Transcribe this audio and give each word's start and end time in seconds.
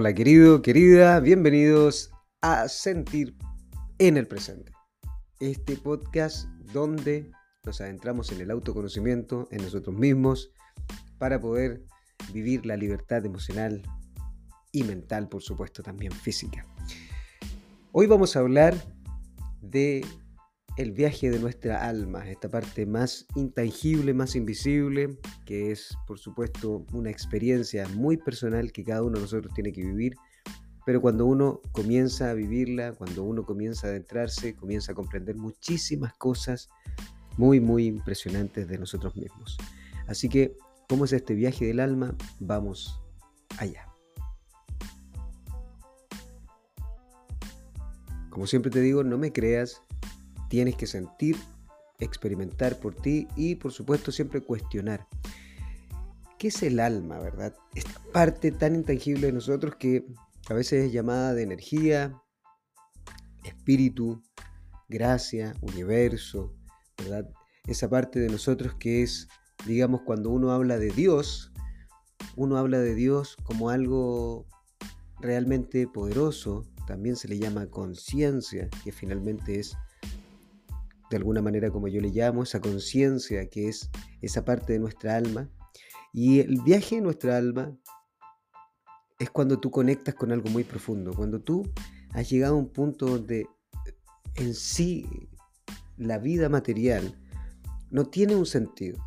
Hola 0.00 0.14
querido, 0.14 0.62
querida, 0.62 1.18
bienvenidos 1.18 2.12
a 2.40 2.68
Sentir 2.68 3.34
en 3.98 4.16
el 4.16 4.28
Presente. 4.28 4.70
Este 5.40 5.74
podcast 5.74 6.46
donde 6.72 7.32
nos 7.64 7.80
adentramos 7.80 8.30
en 8.30 8.40
el 8.40 8.52
autoconocimiento, 8.52 9.48
en 9.50 9.60
nosotros 9.60 9.96
mismos, 9.96 10.52
para 11.18 11.40
poder 11.40 11.82
vivir 12.32 12.64
la 12.64 12.76
libertad 12.76 13.26
emocional 13.26 13.82
y 14.70 14.84
mental, 14.84 15.28
por 15.28 15.42
supuesto, 15.42 15.82
también 15.82 16.12
física. 16.12 16.64
Hoy 17.90 18.06
vamos 18.06 18.36
a 18.36 18.38
hablar 18.38 18.76
de 19.60 20.06
el 20.78 20.92
viaje 20.92 21.28
de 21.28 21.40
nuestra 21.40 21.88
alma, 21.88 22.30
esta 22.30 22.48
parte 22.48 22.86
más 22.86 23.26
intangible, 23.34 24.14
más 24.14 24.36
invisible, 24.36 25.18
que 25.44 25.72
es 25.72 25.98
por 26.06 26.20
supuesto 26.20 26.86
una 26.92 27.10
experiencia 27.10 27.88
muy 27.88 28.16
personal 28.16 28.70
que 28.70 28.84
cada 28.84 29.02
uno 29.02 29.16
de 29.16 29.22
nosotros 29.22 29.52
tiene 29.54 29.72
que 29.72 29.82
vivir, 29.82 30.14
pero 30.86 31.00
cuando 31.00 31.26
uno 31.26 31.60
comienza 31.72 32.30
a 32.30 32.34
vivirla, 32.34 32.92
cuando 32.92 33.24
uno 33.24 33.44
comienza 33.44 33.88
a 33.88 33.90
adentrarse, 33.90 34.54
comienza 34.54 34.92
a 34.92 34.94
comprender 34.94 35.34
muchísimas 35.34 36.14
cosas 36.14 36.68
muy, 37.36 37.58
muy 37.58 37.86
impresionantes 37.86 38.68
de 38.68 38.78
nosotros 38.78 39.16
mismos. 39.16 39.58
Así 40.06 40.28
que, 40.28 40.56
¿cómo 40.88 41.06
es 41.06 41.12
este 41.12 41.34
viaje 41.34 41.66
del 41.66 41.80
alma? 41.80 42.14
Vamos 42.38 43.02
allá. 43.58 43.84
Como 48.30 48.46
siempre 48.46 48.70
te 48.70 48.80
digo, 48.80 49.02
no 49.02 49.18
me 49.18 49.32
creas, 49.32 49.82
tienes 50.48 50.76
que 50.76 50.86
sentir, 50.86 51.36
experimentar 51.98 52.78
por 52.78 52.94
ti 52.94 53.28
y 53.36 53.56
por 53.56 53.72
supuesto 53.72 54.12
siempre 54.12 54.40
cuestionar. 54.40 55.06
¿Qué 56.38 56.48
es 56.48 56.62
el 56.62 56.78
alma, 56.78 57.18
verdad? 57.18 57.54
Esta 57.74 58.00
parte 58.12 58.52
tan 58.52 58.74
intangible 58.76 59.26
de 59.26 59.32
nosotros 59.32 59.76
que 59.76 60.06
a 60.48 60.54
veces 60.54 60.86
es 60.86 60.92
llamada 60.92 61.34
de 61.34 61.42
energía, 61.42 62.22
espíritu, 63.44 64.22
gracia, 64.88 65.54
universo, 65.60 66.54
¿verdad? 66.96 67.28
Esa 67.66 67.90
parte 67.90 68.20
de 68.20 68.28
nosotros 68.28 68.74
que 68.74 69.02
es, 69.02 69.28
digamos, 69.66 70.02
cuando 70.02 70.30
uno 70.30 70.52
habla 70.52 70.78
de 70.78 70.90
Dios, 70.90 71.52
uno 72.36 72.56
habla 72.56 72.78
de 72.78 72.94
Dios 72.94 73.36
como 73.42 73.70
algo 73.70 74.46
realmente 75.20 75.86
poderoso, 75.86 76.66
también 76.86 77.16
se 77.16 77.28
le 77.28 77.38
llama 77.38 77.66
conciencia, 77.66 78.68
que 78.84 78.92
finalmente 78.92 79.58
es 79.58 79.76
de 81.10 81.16
alguna 81.16 81.42
manera 81.42 81.70
como 81.70 81.88
yo 81.88 82.00
le 82.00 82.10
llamo, 82.10 82.42
esa 82.42 82.60
conciencia 82.60 83.48
que 83.48 83.68
es 83.68 83.90
esa 84.20 84.44
parte 84.44 84.74
de 84.74 84.78
nuestra 84.78 85.16
alma. 85.16 85.50
Y 86.12 86.40
el 86.40 86.60
viaje 86.62 86.96
de 86.96 87.02
nuestra 87.02 87.36
alma 87.36 87.76
es 89.18 89.30
cuando 89.30 89.58
tú 89.58 89.70
conectas 89.70 90.14
con 90.14 90.32
algo 90.32 90.48
muy 90.50 90.64
profundo, 90.64 91.12
cuando 91.14 91.40
tú 91.40 91.62
has 92.12 92.28
llegado 92.30 92.54
a 92.54 92.58
un 92.58 92.68
punto 92.68 93.06
donde 93.06 93.46
en 94.36 94.54
sí 94.54 95.06
la 95.96 96.18
vida 96.18 96.48
material 96.48 97.18
no 97.90 98.06
tiene 98.06 98.36
un 98.36 98.46
sentido. 98.46 98.98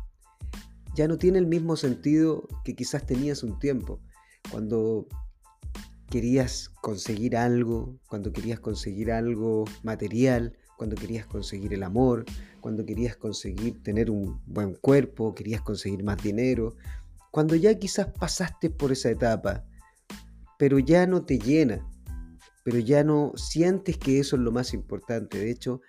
Ya 0.94 1.08
no 1.08 1.16
tiene 1.16 1.38
el 1.38 1.46
mismo 1.46 1.76
sentido 1.76 2.46
que 2.64 2.74
quizás 2.74 3.06
tenías 3.06 3.42
un 3.42 3.58
tiempo, 3.58 4.00
cuando 4.50 5.06
querías 6.10 6.68
conseguir 6.68 7.36
algo, 7.36 7.98
cuando 8.08 8.32
querías 8.32 8.60
conseguir 8.60 9.10
algo 9.10 9.64
material, 9.82 10.58
cuando 10.82 10.96
querías 10.96 11.26
conseguir 11.26 11.74
el 11.74 11.84
amor, 11.84 12.24
cuando 12.60 12.84
querías 12.84 13.14
conseguir 13.16 13.84
tener 13.84 14.10
un 14.10 14.40
buen 14.46 14.74
cuerpo, 14.74 15.32
querías 15.32 15.62
conseguir 15.62 16.02
más 16.02 16.20
dinero, 16.20 16.74
cuando 17.30 17.54
ya 17.54 17.78
quizás 17.78 18.08
pasaste 18.08 18.68
por 18.68 18.90
esa 18.90 19.08
etapa, 19.08 19.64
pero 20.58 20.80
ya 20.80 21.06
no 21.06 21.24
te 21.24 21.38
llena, 21.38 21.88
pero 22.64 22.80
ya 22.80 23.04
no 23.04 23.30
sientes 23.36 23.96
que 23.96 24.18
eso 24.18 24.34
es 24.34 24.42
lo 24.42 24.50
más 24.50 24.74
importante. 24.74 25.38
De 25.38 25.52
hecho, 25.52 25.82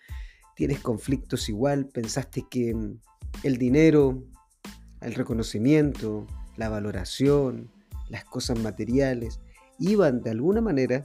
tienes 0.55 0.79
conflictos 0.79 1.49
igual, 1.49 1.87
pensaste 1.87 2.45
que 2.47 2.75
mm, 2.75 2.99
el 3.41 3.57
dinero, 3.57 4.23
el 5.01 5.15
reconocimiento, 5.15 6.27
la 6.55 6.69
valoración, 6.69 7.71
las 8.09 8.25
cosas 8.25 8.59
materiales, 8.59 9.39
iban 9.79 10.21
de 10.21 10.29
alguna 10.29 10.61
manera 10.61 11.01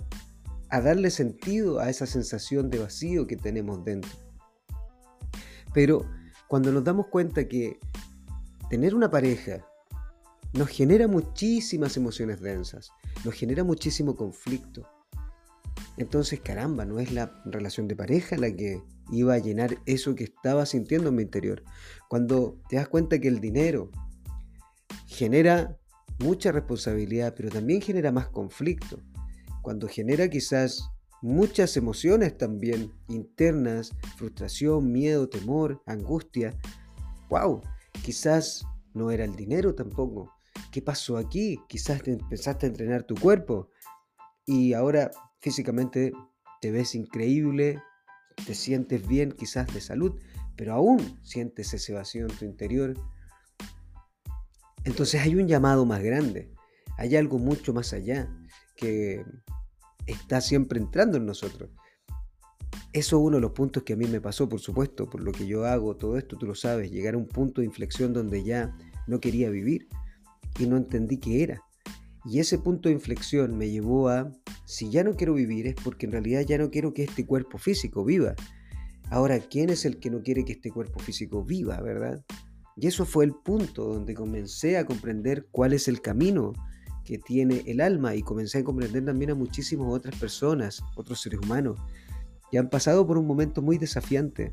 a 0.71 0.81
darle 0.81 1.11
sentido 1.11 1.81
a 1.81 1.89
esa 1.89 2.07
sensación 2.07 2.71
de 2.71 2.79
vacío 2.79 3.27
que 3.27 3.37
tenemos 3.37 3.85
dentro. 3.85 4.11
Pero 5.73 6.07
cuando 6.49 6.73
nos 6.73 6.85
damos 6.85 7.07
cuenta 7.07 7.47
que 7.47 7.79
tener 8.71 8.95
una 8.95 9.11
pareja 9.11 9.67
nos 10.53 10.69
genera 10.69 11.09
muchísimas 11.09 11.97
emociones 11.97 12.41
densas, 12.41 12.91
nos 13.25 13.35
genera 13.35 13.65
muchísimo 13.65 14.17
conflicto. 14.17 14.89
Entonces, 15.97 16.41
caramba, 16.41 16.85
no 16.85 17.01
es 17.01 17.13
la 17.13 17.43
relación 17.45 17.87
de 17.89 17.97
pareja 17.97 18.37
la 18.37 18.51
que 18.51 18.83
iba 19.11 19.35
a 19.35 19.39
llenar 19.39 19.79
eso 19.85 20.15
que 20.15 20.25
estaba 20.25 20.65
sintiendo 20.65 21.09
en 21.09 21.17
mi 21.17 21.23
interior. 21.23 21.63
Cuando 22.09 22.61
te 22.69 22.77
das 22.77 22.89
cuenta 22.89 23.19
que 23.19 23.29
el 23.29 23.41
dinero 23.41 23.91
genera 25.07 25.77
mucha 26.19 26.53
responsabilidad, 26.53 27.35
pero 27.37 27.51
también 27.51 27.81
genera 27.81 28.13
más 28.13 28.29
conflicto 28.29 29.01
cuando 29.69 29.87
genera 29.87 30.31
quizás 30.31 30.89
muchas 31.21 31.77
emociones 31.77 32.39
también 32.39 32.91
internas, 33.07 33.93
frustración, 34.17 34.91
miedo, 34.91 35.29
temor, 35.29 35.83
angustia. 35.85 36.57
¡Wow! 37.29 37.61
Quizás 38.03 38.65
no 38.95 39.11
era 39.11 39.27
el 39.27 39.37
dinero 39.37 39.75
tampoco. 39.75 40.33
¿Qué 40.73 40.81
pasó 40.81 41.19
aquí? 41.19 41.61
Quizás 41.69 42.01
empezaste 42.09 42.65
a 42.65 42.71
entrenar 42.71 43.03
tu 43.03 43.15
cuerpo 43.15 43.69
y 44.47 44.73
ahora 44.73 45.11
físicamente 45.41 46.13
te 46.63 46.71
ves 46.71 46.95
increíble, 46.95 47.83
te 48.47 48.55
sientes 48.55 49.07
bien 49.07 49.33
quizás 49.33 49.67
de 49.75 49.83
salud, 49.83 50.19
pero 50.57 50.73
aún 50.73 51.21
sientes 51.23 51.75
ese 51.75 51.93
vacío 51.93 52.23
en 52.27 52.35
tu 52.39 52.47
interior. 52.47 52.95
Entonces 54.85 55.21
hay 55.21 55.35
un 55.35 55.47
llamado 55.47 55.85
más 55.85 56.03
grande, 56.03 56.55
hay 56.97 57.17
algo 57.17 57.39
mucho 57.39 57.75
más 57.75 57.93
allá 57.93 58.35
que 58.79 59.27
está 60.09 60.41
siempre 60.41 60.81
entrando 60.81 61.19
en 61.19 61.27
nosotros. 61.27 61.71
Eso 62.93 63.17
es 63.19 63.23
uno 63.23 63.37
de 63.37 63.43
los 63.43 63.53
puntos 63.53 63.83
que 63.83 63.93
a 63.93 63.97
mí 63.97 64.07
me 64.07 64.21
pasó, 64.21 64.49
por 64.49 64.61
supuesto, 64.61 65.09
por 65.09 65.23
lo 65.23 65.33
que 65.33 65.47
yo 65.47 65.67
hago, 65.67 65.97
todo 65.97 66.17
esto 66.17 66.37
tú 66.37 66.47
lo 66.47 66.55
sabes, 66.55 66.91
llegar 66.91 67.15
a 67.15 67.19
un 67.19 67.29
punto 67.29 67.61
de 67.61 67.67
inflexión 67.67 68.13
donde 68.13 68.43
ya 68.43 68.77
no 69.07 69.21
quería 69.21 69.51
vivir 69.51 69.89
y 70.59 70.67
no 70.67 70.77
entendí 70.77 71.19
qué 71.19 71.43
era. 71.43 71.63
Y 72.25 72.41
ese 72.41 72.59
punto 72.59 72.89
de 72.89 72.95
inflexión 72.95 73.57
me 73.57 73.71
llevó 73.71 74.09
a, 74.09 74.33
si 74.65 74.91
ya 74.91 75.05
no 75.05 75.17
quiero 75.17 75.35
vivir 75.35 75.67
es 75.67 75.75
porque 75.77 76.07
en 76.07 76.13
realidad 76.13 76.43
ya 76.43 76.59
no 76.59 76.71
quiero 76.71 76.93
que 76.93 77.05
este 77.05 77.25
cuerpo 77.25 77.59
físico 77.59 78.05
viva. 78.05 78.35
Ahora, 79.11 79.39
¿quién 79.39 79.71
es 79.71 79.85
el 79.85 79.99
que 79.99 80.11
no 80.11 80.23
quiere 80.23 80.45
que 80.45 80.53
este 80.53 80.71
cuerpo 80.71 80.99
físico 80.99 81.45
viva, 81.45 81.81
verdad? 81.81 82.25
Y 82.77 82.87
eso 82.87 83.07
fue 83.07 83.25
el 83.25 83.33
punto 83.33 83.85
donde 83.85 84.15
comencé 84.15 84.77
a 84.77 84.85
comprender 84.87 85.47
cuál 85.51 85.73
es 85.73 85.89
el 85.89 86.01
camino 86.01 86.53
que 87.09 87.17
tiene 87.17 87.63
el 87.67 87.81
alma 87.81 88.15
y 88.15 88.23
comencé 88.23 88.59
a 88.59 88.65
comprender 88.65 89.03
también 89.03 89.31
a 89.31 89.35
muchísimas 89.35 89.89
otras 89.89 90.15
personas, 90.17 90.83
otros 90.95 91.23
seres 91.23 91.41
humanos, 91.41 91.81
que 92.51 92.59
han 92.59 92.69
pasado 92.69 93.07
por 93.07 93.17
un 93.17 93.27
momento 93.27 93.63
muy 93.63 93.79
desafiante 93.79 94.53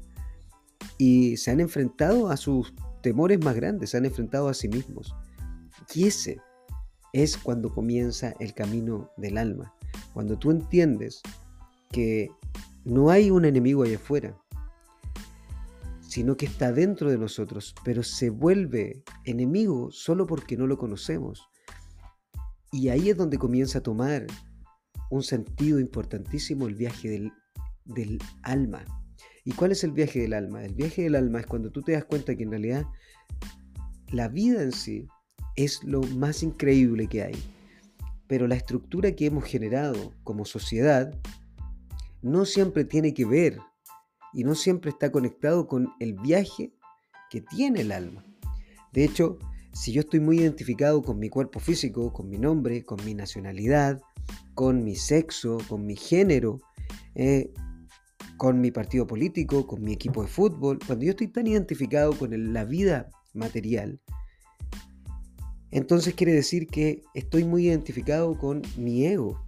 y 0.97 1.35
se 1.35 1.51
han 1.51 1.59
enfrentado 1.59 2.29
a 2.29 2.37
sus 2.37 2.73
temores 3.01 3.43
más 3.43 3.55
grandes, 3.55 3.89
se 3.89 3.97
han 3.97 4.05
enfrentado 4.05 4.47
a 4.47 4.53
sí 4.53 4.69
mismos. 4.69 5.13
Y 5.93 6.07
ese 6.07 6.39
es 7.11 7.35
cuando 7.35 7.73
comienza 7.73 8.33
el 8.39 8.53
camino 8.53 9.09
del 9.17 9.37
alma, 9.37 9.73
cuando 10.13 10.39
tú 10.39 10.49
entiendes 10.49 11.21
que 11.91 12.29
no 12.85 13.09
hay 13.09 13.31
un 13.31 13.43
enemigo 13.43 13.83
allá 13.83 13.97
afuera, 13.97 14.37
sino 15.99 16.37
que 16.37 16.45
está 16.45 16.71
dentro 16.71 17.11
de 17.11 17.17
nosotros, 17.17 17.75
pero 17.83 18.01
se 18.01 18.29
vuelve 18.29 19.03
enemigo 19.25 19.91
solo 19.91 20.25
porque 20.25 20.55
no 20.55 20.67
lo 20.67 20.77
conocemos, 20.77 21.49
y 22.71 22.89
ahí 22.89 23.09
es 23.09 23.17
donde 23.17 23.37
comienza 23.37 23.79
a 23.79 23.83
tomar 23.83 24.27
un 25.09 25.23
sentido 25.23 25.79
importantísimo 25.79 26.67
el 26.67 26.75
viaje 26.75 27.31
del, 27.85 28.19
alma. 28.43 28.83
¿Y 29.43 29.51
cuál 29.51 29.71
es 29.71 29.83
el 29.83 29.91
viaje 29.91 30.19
del 30.19 30.33
alma? 30.33 30.63
El 30.63 30.73
viaje 30.73 31.03
del 31.03 31.15
alma 31.15 31.39
es 31.39 31.45
cuando 31.45 31.71
tú 31.71 31.81
te 31.81 31.91
das 31.91 32.05
cuenta 32.05 32.35
que 32.35 32.43
en 32.43 32.49
realidad 32.49 32.85
la 34.09 34.27
vida 34.27 34.63
en 34.63 34.71
sí 34.71 35.07
es 35.55 35.83
lo 35.83 36.01
más 36.01 36.43
increíble 36.43 37.07
que 37.07 37.23
hay. 37.23 37.35
Pero 38.27 38.47
la 38.47 38.55
estructura 38.55 39.11
que 39.11 39.27
hemos 39.27 39.43
generado 39.43 40.13
como 40.23 40.45
sociedad 40.45 41.13
no 42.21 42.45
siempre 42.45 42.85
tiene 42.85 43.13
que 43.13 43.25
ver 43.25 43.59
y 44.33 44.43
no 44.43 44.55
siempre 44.55 44.89
está 44.89 45.11
conectado 45.11 45.67
con 45.67 45.93
el 45.99 46.13
viaje 46.15 46.73
que 47.29 47.41
tiene 47.41 47.81
el 47.81 47.91
alma. 47.91 48.25
De 48.91 49.03
hecho, 49.03 49.37
si 49.75 49.91
yo 49.91 49.99
estoy 49.99 50.21
muy 50.21 50.39
identificado 50.39 51.01
con 51.01 51.19
mi 51.19 51.29
cuerpo 51.29 51.59
físico, 51.59 52.13
con 52.13 52.29
mi 52.29 52.37
nombre, 52.37 52.83
con 52.83 53.03
mi 53.03 53.13
nacionalidad, 53.13 54.01
con 54.53 54.85
mi 54.85 54.95
sexo, 54.95 55.57
con 55.67 55.85
mi 55.85 55.97
género, 55.97 56.61
eh, 57.13 57.51
con 58.37 58.61
mi 58.61 58.71
partido 58.71 59.05
político, 59.05 59.67
con 59.67 59.83
mi 59.83 59.91
equipo 59.91 60.21
de 60.21 60.29
fútbol, 60.29 60.79
cuando 60.85 61.03
yo 61.03 61.11
estoy 61.11 61.27
tan 61.27 61.45
identificado 61.45 62.17
con 62.17 62.53
la 62.53 62.63
vida 62.63 63.09
material, 63.33 63.99
entonces 65.71 66.13
quiere 66.13 66.31
decir 66.31 66.67
que 66.67 67.01
estoy 67.13 67.43
muy 67.43 67.67
identificado 67.67 68.37
con 68.37 68.61
mi 68.77 69.05
ego. 69.05 69.45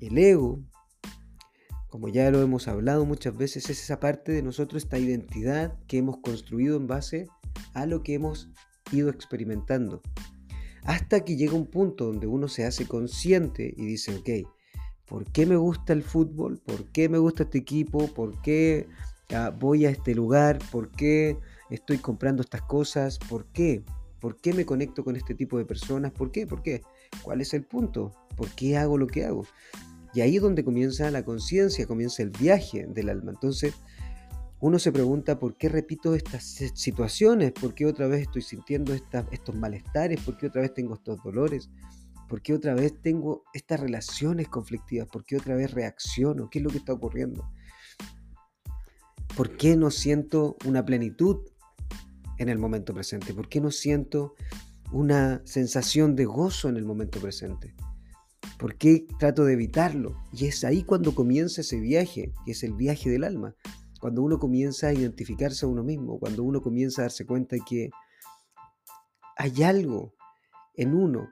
El 0.00 0.18
ego, 0.18 0.64
como 1.88 2.08
ya 2.08 2.28
lo 2.32 2.42
hemos 2.42 2.66
hablado 2.66 3.04
muchas 3.04 3.36
veces, 3.36 3.70
es 3.70 3.80
esa 3.80 4.00
parte 4.00 4.32
de 4.32 4.42
nosotros, 4.42 4.82
esta 4.82 4.98
identidad 4.98 5.78
que 5.86 5.98
hemos 5.98 6.16
construido 6.16 6.76
en 6.76 6.88
base 6.88 7.28
a 7.72 7.86
lo 7.86 8.02
que 8.02 8.14
hemos 8.14 8.50
ido 8.92 9.10
experimentando. 9.10 10.02
Hasta 10.84 11.24
que 11.24 11.36
llega 11.36 11.54
un 11.54 11.66
punto 11.66 12.06
donde 12.06 12.26
uno 12.26 12.48
se 12.48 12.64
hace 12.64 12.86
consciente 12.86 13.74
y 13.76 13.86
dice, 13.86 14.14
ok, 14.16 14.50
¿por 15.06 15.24
qué 15.32 15.46
me 15.46 15.56
gusta 15.56 15.92
el 15.92 16.02
fútbol? 16.02 16.58
¿Por 16.58 16.86
qué 16.92 17.08
me 17.08 17.18
gusta 17.18 17.44
este 17.44 17.58
equipo? 17.58 18.08
¿Por 18.08 18.40
qué 18.42 18.86
ah, 19.30 19.50
voy 19.50 19.86
a 19.86 19.90
este 19.90 20.14
lugar? 20.14 20.58
¿Por 20.70 20.90
qué 20.90 21.38
estoy 21.70 21.98
comprando 21.98 22.42
estas 22.42 22.62
cosas? 22.62 23.18
¿Por 23.18 23.46
qué? 23.46 23.82
¿Por 24.20 24.36
qué 24.36 24.52
me 24.52 24.66
conecto 24.66 25.04
con 25.04 25.16
este 25.16 25.34
tipo 25.34 25.58
de 25.58 25.64
personas? 25.64 26.12
¿Por 26.12 26.30
qué? 26.30 26.46
¿Por 26.46 26.62
qué? 26.62 26.82
¿Cuál 27.22 27.40
es 27.40 27.54
el 27.54 27.64
punto? 27.64 28.12
¿Por 28.36 28.48
qué 28.50 28.76
hago 28.76 28.98
lo 28.98 29.06
que 29.06 29.24
hago? 29.24 29.46
Y 30.14 30.20
ahí 30.20 30.36
es 30.36 30.42
donde 30.42 30.64
comienza 30.64 31.10
la 31.10 31.24
conciencia, 31.24 31.86
comienza 31.86 32.22
el 32.22 32.30
viaje 32.30 32.86
del 32.86 33.08
alma. 33.08 33.32
Entonces, 33.32 33.74
uno 34.64 34.78
se 34.78 34.92
pregunta 34.92 35.38
por 35.38 35.58
qué 35.58 35.68
repito 35.68 36.14
estas 36.14 36.42
situaciones, 36.74 37.52
por 37.52 37.74
qué 37.74 37.84
otra 37.84 38.06
vez 38.06 38.22
estoy 38.22 38.40
sintiendo 38.40 38.94
estos 38.94 39.54
malestares, 39.54 40.22
por 40.22 40.38
qué 40.38 40.46
otra 40.46 40.62
vez 40.62 40.72
tengo 40.72 40.94
estos 40.94 41.22
dolores, 41.22 41.68
por 42.30 42.40
qué 42.40 42.54
otra 42.54 42.72
vez 42.72 42.98
tengo 43.02 43.44
estas 43.52 43.78
relaciones 43.78 44.48
conflictivas, 44.48 45.06
por 45.08 45.22
qué 45.26 45.36
otra 45.36 45.54
vez 45.54 45.70
reacciono, 45.70 46.48
qué 46.48 46.60
es 46.60 46.62
lo 46.62 46.70
que 46.70 46.78
está 46.78 46.94
ocurriendo, 46.94 47.46
por 49.36 49.54
qué 49.58 49.76
no 49.76 49.90
siento 49.90 50.56
una 50.64 50.82
plenitud 50.82 51.42
en 52.38 52.48
el 52.48 52.58
momento 52.58 52.94
presente, 52.94 53.34
por 53.34 53.50
qué 53.50 53.60
no 53.60 53.70
siento 53.70 54.32
una 54.92 55.42
sensación 55.44 56.16
de 56.16 56.24
gozo 56.24 56.70
en 56.70 56.78
el 56.78 56.86
momento 56.86 57.20
presente. 57.20 57.74
¿Por 58.58 58.76
qué 58.76 59.06
trato 59.18 59.44
de 59.44 59.52
evitarlo? 59.52 60.16
Y 60.32 60.46
es 60.46 60.64
ahí 60.64 60.84
cuando 60.84 61.14
comienza 61.14 61.60
ese 61.60 61.80
viaje, 61.80 62.32
que 62.46 62.52
es 62.52 62.62
el 62.62 62.72
viaje 62.72 63.10
del 63.10 63.24
alma 63.24 63.56
cuando 64.04 64.20
uno 64.20 64.38
comienza 64.38 64.88
a 64.88 64.92
identificarse 64.92 65.64
a 65.64 65.68
uno 65.70 65.82
mismo, 65.82 66.18
cuando 66.18 66.42
uno 66.42 66.60
comienza 66.60 67.00
a 67.00 67.04
darse 67.04 67.24
cuenta 67.24 67.56
que 67.66 67.88
hay 69.38 69.62
algo 69.62 70.12
en 70.74 70.94
uno 70.94 71.30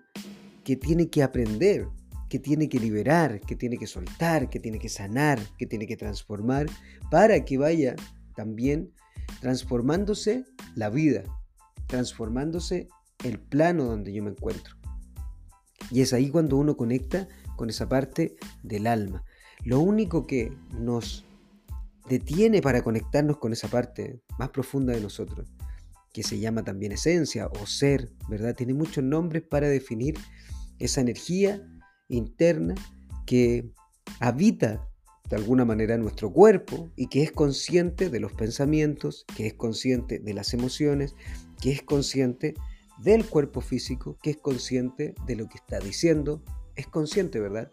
que 0.65 0.77
tiene 0.77 1.11
que 1.11 1.23
aprender, 1.23 1.87
que 2.31 2.39
tiene 2.39 2.71
que 2.71 2.81
liberar, 2.81 3.43
que 3.43 3.57
tiene 3.57 3.77
que 3.77 3.87
soltar, 3.87 4.49
que 4.49 4.59
tiene 4.59 4.79
que 4.79 4.89
sanar, 4.89 5.39
que 5.59 5.67
tiene 5.67 5.87
que 5.87 5.99
transformar, 5.99 6.65
para 7.11 7.45
que 7.45 7.59
vaya 7.59 7.95
también 8.37 8.95
transformándose 9.43 10.47
la 10.75 10.89
vida, 10.89 11.25
transformándose 11.89 12.89
el 13.23 13.39
plano 13.39 13.85
donde 13.85 14.15
yo 14.15 14.23
me 14.23 14.31
encuentro. 14.31 14.77
Y 15.91 16.01
es 16.01 16.15
ahí 16.15 16.31
cuando 16.31 16.57
uno 16.57 16.75
conecta 16.79 17.29
con 17.55 17.69
esa 17.69 17.91
parte 17.91 18.35
del 18.63 18.87
alma. 18.87 19.27
Lo 19.63 19.79
único 19.81 20.27
que 20.27 20.57
nos 20.81 21.27
detiene 22.09 22.61
para 22.61 22.83
conectarnos 22.83 23.39
con 23.39 23.53
esa 23.53 23.69
parte 23.69 24.21
más 24.39 24.51
profunda 24.51 24.93
de 24.93 25.01
nosotros, 25.01 25.53
que 26.13 26.23
se 26.23 26.39
llama 26.39 26.63
también 26.63 26.93
esencia 26.93 27.47
o 27.47 27.67
ser, 27.67 28.11
¿verdad? 28.29 28.55
Tiene 28.55 28.75
muchos 28.75 29.05
nombres 29.05 29.43
para 29.43 29.69
definir 29.69 30.15
esa 30.79 31.01
energía 31.01 31.63
interna 32.09 32.75
que 33.27 33.71
habita 34.21 34.89
de 35.31 35.37
alguna 35.37 35.65
manera 35.65 35.97
nuestro 35.97 36.33
cuerpo 36.33 36.91
y 36.97 37.07
que 37.07 37.23
es 37.23 37.33
consciente 37.33 38.11
de 38.11 38.21
los 38.21 38.33
pensamientos, 38.33 39.25
que 39.35 39.47
es 39.47 39.55
consciente 39.55 40.19
de 40.19 40.35
las 40.35 40.53
emociones, 40.53 41.15
que 41.61 41.73
es 41.73 41.83
consciente 41.83 42.55
del 42.99 43.25
cuerpo 43.25 43.61
físico, 43.61 44.19
que 44.23 44.31
es 44.31 44.37
consciente 44.37 45.15
de 45.27 45.37
lo 45.37 45.49
que 45.49 45.57
está 45.57 45.79
diciendo, 45.79 46.43
es 46.77 46.87
consciente, 46.87 47.41
¿verdad? 47.41 47.71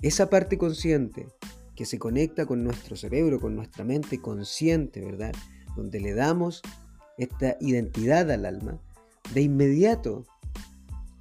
Esa 0.00 0.30
parte 0.30 0.58
consciente 0.58 1.26
que 1.74 1.86
se 1.86 1.98
conecta 1.98 2.46
con 2.46 2.64
nuestro 2.64 2.96
cerebro, 2.96 3.40
con 3.40 3.56
nuestra 3.56 3.84
mente 3.84 4.20
consciente, 4.20 5.04
¿verdad? 5.04 5.34
Donde 5.76 6.00
le 6.00 6.14
damos 6.14 6.62
esta 7.18 7.56
identidad 7.60 8.30
al 8.30 8.46
alma, 8.46 8.80
de 9.34 9.42
inmediato 9.42 10.24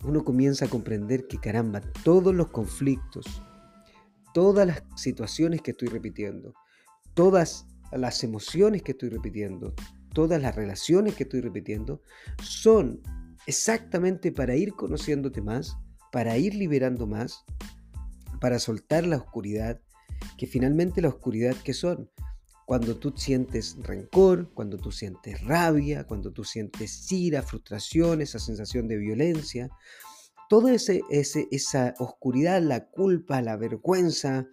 uno 0.03 0.23
comienza 0.23 0.65
a 0.65 0.69
comprender 0.69 1.27
que 1.27 1.37
caramba, 1.37 1.81
todos 2.03 2.33
los 2.33 2.49
conflictos, 2.49 3.25
todas 4.33 4.67
las 4.67 4.83
situaciones 4.95 5.61
que 5.61 5.71
estoy 5.71 5.89
repitiendo, 5.89 6.53
todas 7.13 7.67
las 7.91 8.23
emociones 8.23 8.81
que 8.81 8.93
estoy 8.93 9.09
repitiendo, 9.09 9.73
todas 10.13 10.41
las 10.41 10.55
relaciones 10.55 11.15
que 11.15 11.23
estoy 11.23 11.41
repitiendo, 11.41 12.01
son 12.41 13.01
exactamente 13.45 14.31
para 14.31 14.55
ir 14.55 14.73
conociéndote 14.73 15.41
más, 15.41 15.77
para 16.11 16.37
ir 16.37 16.55
liberando 16.55 17.05
más, 17.07 17.45
para 18.39 18.59
soltar 18.59 19.05
la 19.05 19.17
oscuridad, 19.17 19.81
que 20.37 20.47
finalmente 20.47 21.01
la 21.01 21.09
oscuridad 21.09 21.55
que 21.63 21.73
son. 21.73 22.09
Cuando 22.65 22.97
tú 22.97 23.13
sientes 23.15 23.75
rencor, 23.81 24.49
cuando 24.53 24.77
tú 24.77 24.91
sientes 24.91 25.41
rabia, 25.41 26.05
cuando 26.05 26.31
tú 26.31 26.43
sientes 26.43 27.11
ira, 27.11 27.43
frustración, 27.43 28.21
esa 28.21 28.39
sensación 28.39 28.87
de 28.87 28.97
violencia, 28.97 29.69
toda 30.49 30.73
ese, 30.73 31.01
esa 31.09 31.93
oscuridad, 31.99 32.61
la 32.61 32.87
culpa, 32.87 33.41
la 33.41 33.57
vergüenza, 33.57 34.47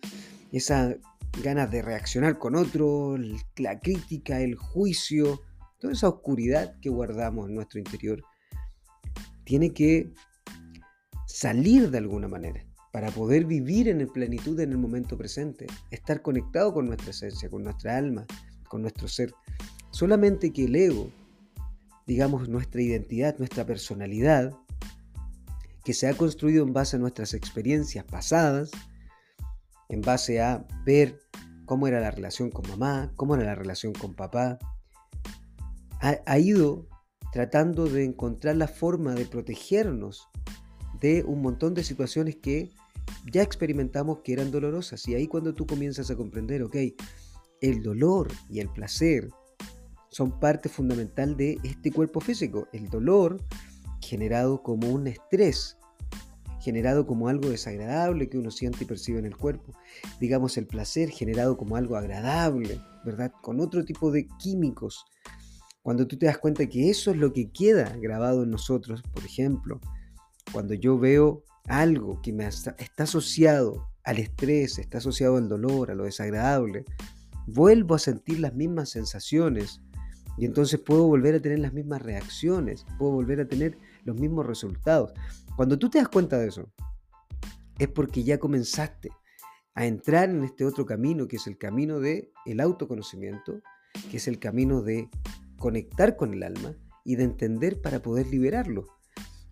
esa 0.53 0.97
ganas 1.43 1.71
de 1.71 1.82
reaccionar 1.82 2.38
con 2.38 2.56
otro, 2.56 3.17
la 3.56 3.79
crítica, 3.79 4.41
el 4.41 4.56
juicio, 4.56 5.41
toda 5.79 5.93
esa 5.93 6.09
oscuridad 6.09 6.79
que 6.81 6.88
guardamos 6.88 7.49
en 7.49 7.55
nuestro 7.55 7.79
interior, 7.79 8.23
tiene 9.44 9.73
que 9.73 10.12
salir 11.26 11.91
de 11.91 11.99
alguna 11.99 12.29
manera 12.29 12.68
para 12.93 13.11
poder 13.11 13.44
vivir 13.44 13.88
en 13.88 14.06
plenitud 14.08 14.58
en 14.61 14.73
el 14.73 14.79
momento 14.79 15.17
presente, 15.17 15.67
estar 15.90 16.23
conectado 16.23 16.73
con 16.73 16.87
nuestra 16.87 17.11
esencia, 17.11 17.50
con 17.50 17.62
nuestra 17.62 17.96
alma, 17.96 18.26
con 18.69 18.82
nuestro 18.82 19.08
ser. 19.08 19.32
Solamente 19.90 20.52
que 20.52 20.64
el 20.64 20.76
ego, 20.76 21.11
digamos 22.06 22.49
nuestra 22.49 22.81
identidad, 22.81 23.38
nuestra 23.38 23.67
personalidad, 23.67 24.52
que 25.85 25.94
se 25.94 26.06
ha 26.06 26.14
construido 26.14 26.64
en 26.64 26.73
base 26.73 26.96
a 26.96 26.99
nuestras 26.99 27.35
experiencias 27.35 28.05
pasadas, 28.05 28.70
en 29.88 30.02
base 30.02 30.40
a 30.40 30.67
ver 30.85 31.19
cómo 31.64 31.87
era 31.87 32.00
la 32.00 32.11
relación 32.11 32.50
con 32.50 32.69
mamá, 32.69 33.12
cómo 33.17 33.35
era 33.35 33.44
la 33.44 33.55
relación 33.55 33.93
con 33.93 34.14
papá, 34.14 34.58
ha, 36.00 36.38
ido 36.38 36.87
tratando 37.32 37.87
de 37.87 38.04
encontrar 38.04 38.57
la 38.57 38.68
forma 38.68 39.14
de 39.14 39.26
protegernos 39.26 40.28
de 41.00 41.25
un 41.25 41.43
montón 41.43 41.75
de 41.75 41.85
situaciones 41.85 42.37
que 42.37 42.71
ya 43.33 43.43
experimentamos 43.43 44.21
que 44.25 44.33
eran 44.33 44.50
dolorosas. 44.50 45.07
Y 45.09 45.14
ahí 45.14 45.26
cuando 45.26 45.55
tú 45.55 45.67
comienzas 45.67 46.11
a 46.11 46.17
comprender, 46.17 46.62
ok, 46.62 46.76
el 47.61 47.83
dolor 47.83 48.28
y 48.49 48.61
el 48.61 48.69
placer 48.69 49.28
son 50.11 50.38
parte 50.38 50.69
fundamental 50.69 51.37
de 51.37 51.59
este 51.62 51.93
cuerpo 51.93 52.21
físico. 52.21 52.69
El 52.73 52.88
dolor 52.88 53.40
generado 54.00 54.62
como 54.62 54.88
un 54.88 55.07
estrés, 55.07 55.76
generado 56.61 57.07
como 57.07 57.28
algo 57.28 57.50
desagradable 57.50 58.28
que 58.28 58.38
uno 58.38 58.50
siente 58.50 58.85
y 58.85 58.87
percibe 58.87 59.19
en 59.19 59.26
el 59.26 59.37
cuerpo. 59.37 59.73
Digamos 60.21 60.57
el 60.57 60.67
placer 60.67 61.11
generado 61.11 61.57
como 61.57 61.76
algo 61.76 61.97
agradable, 61.97 62.81
¿verdad? 63.05 63.33
Con 63.43 63.61
otro 63.61 63.85
tipo 63.85 64.11
de 64.11 64.26
químicos. 64.38 65.05
Cuando 65.83 66.07
tú 66.07 66.19
te 66.19 66.26
das 66.26 66.38
cuenta 66.38 66.67
que 66.67 66.90
eso 66.90 67.11
es 67.11 67.17
lo 67.17 67.33
que 67.33 67.50
queda 67.50 67.97
grabado 67.97 68.43
en 68.43 68.50
nosotros, 68.50 69.02
por 69.14 69.25
ejemplo, 69.25 69.81
cuando 70.52 70.75
yo 70.75 70.99
veo 70.99 71.45
algo 71.67 72.21
que 72.23 72.33
me 72.33 72.47
está 72.47 72.75
asociado 72.99 73.88
al 74.05 74.19
estrés, 74.19 74.78
está 74.78 74.99
asociado 74.99 75.37
al 75.37 75.49
dolor, 75.49 75.90
a 75.90 75.95
lo 75.95 76.05
desagradable, 76.05 76.85
vuelvo 77.47 77.95
a 77.95 77.99
sentir 77.99 78.40
las 78.40 78.55
mismas 78.55 78.90
sensaciones 78.90 79.81
y 80.38 80.47
entonces 80.47 80.81
puedo 80.81 81.07
volver 81.07 81.35
a 81.35 81.40
tener 81.40 81.59
las 81.59 81.73
mismas 81.73 82.00
reacciones, 82.00 82.87
puedo 82.99 83.12
volver 83.12 83.40
a 83.40 83.49
tener 83.49 83.76
los 84.05 84.19
mismos 84.19 84.47
resultados. 84.47 85.12
Cuando 85.57 85.78
tú 85.78 85.90
te 85.90 85.99
das 85.99 86.09
cuenta 86.09 86.38
de 86.38 86.49
eso, 86.49 86.73
es 87.78 87.88
porque 87.88 88.25
ya 88.25 88.38
comenzaste 88.38 89.11
a 89.75 89.87
entrar 89.87 90.31
en 90.31 90.45
este 90.45 90.64
otro 90.64 90.87
camino, 90.87 91.28
que 91.28 91.37
es 91.37 91.47
el 91.47 91.59
camino 91.59 92.00
del 92.00 92.31
el 92.47 92.61
autoconocimiento, 92.61 93.61
que 94.11 94.17
es 94.17 94.28
el 94.28 94.38
camino 94.38 94.83
de 94.83 95.09
conectar 95.59 96.17
con 96.17 96.35
el 96.35 96.43
alma 96.43 96.75
y 97.05 97.17
de 97.17 97.25
entender 97.25 97.81
para 97.81 98.00
poder 98.00 98.28
liberarlo. 98.28 98.87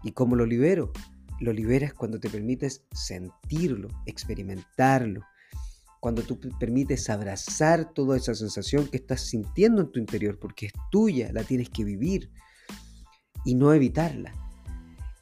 ¿Y 0.07 0.13
cómo 0.13 0.37
lo 0.37 0.47
libero? 0.47 0.93
Lo 1.41 1.53
liberas 1.53 1.93
cuando 1.93 2.21
te 2.21 2.31
permites 2.31 2.85
sentirlo, 2.93 3.89
experimentarlo, 4.07 5.23
cuando 5.99 6.23
tú 6.23 6.39
permites 6.61 7.11
abrazar 7.11 7.93
toda 7.93 8.17
esa 8.17 8.33
sensación 8.37 8.87
que 8.87 8.99
estás 8.99 9.23
sintiendo 9.23 9.83
en 9.83 9.91
tu 9.91 9.99
interior, 9.99 10.39
porque 10.39 10.67
es 10.67 10.73
tuya, 10.93 11.33
la 11.33 11.43
tienes 11.43 11.71
que 11.71 11.83
vivir 11.83 12.31
y 13.45 13.57
no 13.57 13.73
evitarla. 13.75 14.33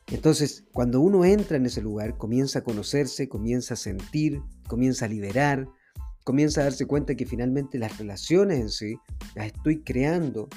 Entonces, 0.09 0.67
cuando 0.71 1.01
uno 1.01 1.25
entra 1.25 1.57
en 1.57 1.65
ese 1.65 1.81
lugar, 1.81 2.19
comienza 2.19 2.59
a 2.59 2.65
conocerse, 2.65 3.27
comienza 3.27 3.73
a 3.73 3.79
sentir, 3.79 4.43
comienza 4.69 5.07
a 5.07 5.09
liberar, 5.09 5.67
comienza 6.25 6.61
a 6.61 6.65
darse 6.65 6.85
cuenta 6.85 7.15
que 7.15 7.25
finalmente 7.25 7.79
las 7.79 7.97
relaciones 7.97 8.61
en 8.61 8.69
sí 8.69 8.99
las 9.35 9.47
estoy 9.47 9.83
creando 9.83 10.51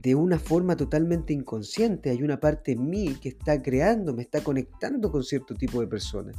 de 0.00 0.14
una 0.14 0.38
forma 0.38 0.76
totalmente 0.76 1.32
inconsciente. 1.32 2.10
Hay 2.10 2.22
una 2.22 2.38
parte 2.38 2.72
en 2.72 2.88
mí 2.88 3.16
que 3.20 3.30
está 3.30 3.60
creando, 3.60 4.14
me 4.14 4.22
está 4.22 4.42
conectando 4.42 5.10
con 5.10 5.24
cierto 5.24 5.54
tipo 5.54 5.80
de 5.80 5.86
personas, 5.86 6.36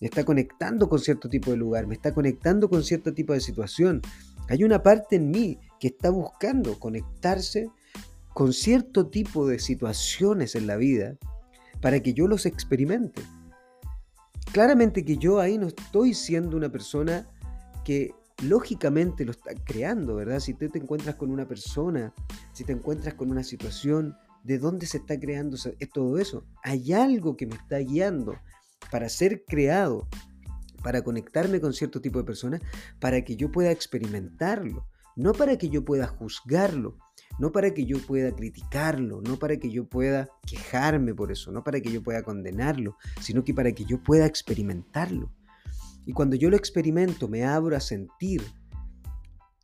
me 0.00 0.06
está 0.06 0.24
conectando 0.24 0.88
con 0.88 0.98
cierto 0.98 1.28
tipo 1.28 1.50
de 1.50 1.58
lugar, 1.58 1.86
me 1.86 1.94
está 1.94 2.14
conectando 2.14 2.68
con 2.68 2.82
cierto 2.82 3.12
tipo 3.12 3.32
de 3.34 3.40
situación. 3.40 4.00
Hay 4.48 4.64
una 4.64 4.82
parte 4.82 5.16
en 5.16 5.30
mí 5.30 5.58
que 5.78 5.88
está 5.88 6.10
buscando 6.10 6.78
conectarse 6.78 7.68
con 8.32 8.52
cierto 8.52 9.08
tipo 9.08 9.46
de 9.46 9.58
situaciones 9.58 10.54
en 10.54 10.66
la 10.66 10.76
vida 10.76 11.16
para 11.80 12.00
que 12.00 12.14
yo 12.14 12.26
los 12.26 12.46
experimente. 12.46 13.22
Claramente 14.52 15.04
que 15.04 15.18
yo 15.18 15.38
ahí 15.38 15.58
no 15.58 15.66
estoy 15.66 16.14
siendo 16.14 16.56
una 16.56 16.70
persona 16.70 17.28
que 17.84 18.14
lógicamente 18.42 19.24
lo 19.24 19.32
está 19.32 19.52
creando, 19.64 20.16
¿verdad? 20.16 20.40
Si 20.40 20.54
tú 20.54 20.68
te 20.68 20.78
encuentras 20.78 21.16
con 21.16 21.30
una 21.30 21.46
persona, 21.46 22.12
si 22.52 22.64
te 22.64 22.72
encuentras 22.72 23.14
con 23.14 23.30
una 23.30 23.42
situación, 23.42 24.16
¿de 24.44 24.58
dónde 24.58 24.86
se 24.86 24.98
está 24.98 25.18
creando 25.18 25.56
todo 25.92 26.18
eso? 26.18 26.44
Hay 26.62 26.92
algo 26.92 27.36
que 27.36 27.46
me 27.46 27.54
está 27.54 27.78
guiando 27.78 28.38
para 28.90 29.08
ser 29.08 29.44
creado, 29.44 30.08
para 30.82 31.02
conectarme 31.02 31.60
con 31.60 31.72
cierto 31.72 32.00
tipo 32.00 32.18
de 32.18 32.24
personas, 32.24 32.60
para 33.00 33.22
que 33.24 33.36
yo 33.36 33.50
pueda 33.50 33.70
experimentarlo, 33.70 34.86
no 35.16 35.32
para 35.32 35.56
que 35.56 35.68
yo 35.68 35.84
pueda 35.84 36.06
juzgarlo, 36.06 36.98
no 37.38 37.52
para 37.52 37.72
que 37.72 37.86
yo 37.86 37.98
pueda 38.04 38.34
criticarlo, 38.34 39.22
no 39.22 39.38
para 39.38 39.56
que 39.56 39.70
yo 39.70 39.88
pueda 39.88 40.28
quejarme 40.46 41.14
por 41.14 41.32
eso, 41.32 41.52
no 41.52 41.64
para 41.64 41.80
que 41.80 41.90
yo 41.90 42.02
pueda 42.02 42.22
condenarlo, 42.22 42.96
sino 43.20 43.44
que 43.44 43.54
para 43.54 43.72
que 43.72 43.84
yo 43.84 44.02
pueda 44.02 44.26
experimentarlo. 44.26 45.32
Y 46.04 46.12
cuando 46.12 46.36
yo 46.36 46.50
lo 46.50 46.56
experimento, 46.56 47.28
me 47.28 47.44
abro 47.44 47.76
a 47.76 47.80
sentir 47.80 48.42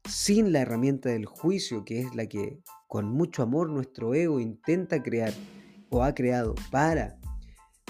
sin 0.08 0.52
la 0.52 0.60
herramienta 0.60 1.10
del 1.10 1.26
juicio, 1.26 1.84
que 1.84 2.00
es 2.00 2.14
la 2.14 2.26
que 2.26 2.60
con 2.86 3.06
mucho 3.06 3.42
amor 3.42 3.68
nuestro 3.68 4.14
ego 4.14 4.40
intenta 4.40 5.02
crear 5.02 5.32
o 5.90 6.02
ha 6.02 6.14
creado 6.14 6.54
para 6.70 7.18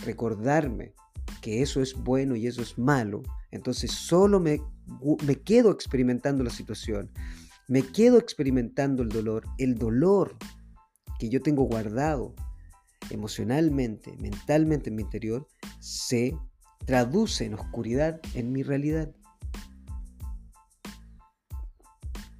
recordarme 0.04 0.94
que 1.40 1.62
eso 1.62 1.80
es 1.80 1.94
bueno 1.94 2.36
y 2.36 2.46
eso 2.46 2.62
es 2.62 2.78
malo, 2.78 3.22
entonces 3.50 3.92
solo 3.92 4.40
me, 4.40 4.60
me 5.24 5.36
quedo 5.36 5.70
experimentando 5.70 6.42
la 6.42 6.50
situación, 6.50 7.10
me 7.68 7.82
quedo 7.82 8.18
experimentando 8.18 9.02
el 9.02 9.08
dolor, 9.08 9.44
el 9.58 9.76
dolor 9.76 10.36
que 11.18 11.28
yo 11.28 11.42
tengo 11.42 11.64
guardado 11.64 12.34
emocionalmente, 13.10 14.16
mentalmente 14.18 14.90
en 14.90 14.96
mi 14.96 15.02
interior, 15.02 15.46
se 15.80 16.36
traduce 16.86 17.44
en 17.44 17.54
oscuridad 17.54 18.20
en 18.34 18.52
mi 18.52 18.62
realidad. 18.62 19.12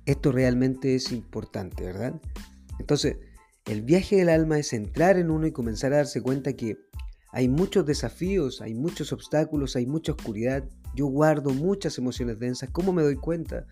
Esto 0.09 0.33
realmente 0.33 0.95
es 0.95 1.12
importante, 1.12 1.85
¿verdad? 1.85 2.21
Entonces, 2.79 3.19
el 3.67 3.83
viaje 3.83 4.17
del 4.17 4.31
alma 4.31 4.59
es 4.59 4.73
entrar 4.73 5.19
en 5.19 5.31
uno 5.31 5.47
y 5.47 5.53
comenzar 5.53 5.93
a 5.93 5.99
darse 5.99 6.23
cuenta 6.23 6.55
que 6.55 6.79
hay 7.33 7.49
muchos 7.49 7.85
desafíos, 7.85 8.62
hay 8.62 8.75
muchos 8.75 9.12
obstáculos, 9.12 9.77
hay 9.77 9.87
mucha 9.87 10.12
oscuridad. 10.12 10.65
Yo 10.95 11.07
guardo 11.07 11.50
muchas 11.50 11.99
emociones 11.99 12.38
densas. 12.38 12.71
¿Cómo 12.71 12.93
me 12.93 13.03
doy 13.03 13.17
cuenta? 13.17 13.67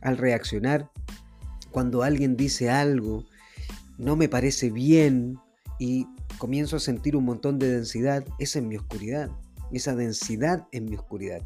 Al 0.00 0.16
reaccionar, 0.16 0.90
cuando 1.70 2.02
alguien 2.02 2.36
dice 2.36 2.70
algo, 2.70 3.26
no 3.98 4.16
me 4.16 4.28
parece 4.28 4.70
bien 4.70 5.38
y 5.78 6.06
comienzo 6.38 6.76
a 6.76 6.80
sentir 6.80 7.16
un 7.16 7.24
montón 7.24 7.58
de 7.58 7.70
densidad, 7.70 8.24
esa 8.38 8.58
es 8.60 8.64
mi 8.64 8.76
oscuridad 8.76 9.30
esa 9.72 9.94
densidad 9.94 10.66
en 10.72 10.86
mi 10.86 10.96
oscuridad. 10.96 11.42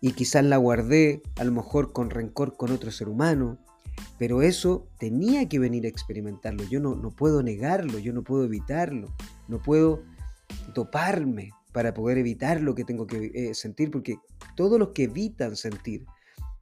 Y 0.00 0.12
quizás 0.12 0.44
la 0.44 0.56
guardé 0.56 1.22
a 1.36 1.44
lo 1.44 1.52
mejor 1.52 1.92
con 1.92 2.10
rencor 2.10 2.56
con 2.56 2.72
otro 2.72 2.90
ser 2.90 3.08
humano, 3.08 3.58
pero 4.18 4.42
eso 4.42 4.88
tenía 4.98 5.48
que 5.48 5.58
venir 5.58 5.84
a 5.84 5.88
experimentarlo. 5.88 6.64
Yo 6.64 6.80
no, 6.80 6.94
no 6.94 7.10
puedo 7.10 7.42
negarlo, 7.42 7.98
yo 7.98 8.12
no 8.12 8.22
puedo 8.22 8.44
evitarlo, 8.44 9.14
no 9.48 9.60
puedo 9.60 10.02
toparme 10.74 11.50
para 11.72 11.94
poder 11.94 12.18
evitar 12.18 12.60
lo 12.60 12.74
que 12.74 12.84
tengo 12.84 13.06
que 13.06 13.30
eh, 13.34 13.54
sentir, 13.54 13.90
porque 13.90 14.16
todos 14.56 14.78
los 14.78 14.88
que 14.88 15.04
evitan 15.04 15.56
sentir, 15.56 16.04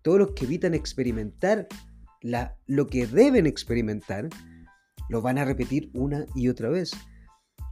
todos 0.02 0.18
los 0.18 0.30
que 0.32 0.44
evitan 0.44 0.74
experimentar 0.74 1.66
lo 2.66 2.86
que 2.88 3.06
deben 3.06 3.46
experimentar, 3.46 4.28
lo 5.08 5.22
van 5.22 5.38
a 5.38 5.44
repetir 5.44 5.90
una 5.94 6.26
y 6.34 6.48
otra 6.48 6.68
vez. 6.68 6.90